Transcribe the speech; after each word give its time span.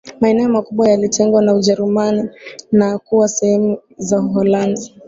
Maeneo 0.19 0.49
makubwa 0.49 0.89
yalitengwa 0.89 1.41
na 1.41 1.53
Ujerumani 1.53 2.29
na 2.71 2.97
kuwa 2.97 3.27
sehemu 3.27 3.77
za 3.97 4.19
Uholanzi 4.21 4.93